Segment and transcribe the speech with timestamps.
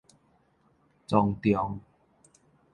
[1.07, 1.79] 莊重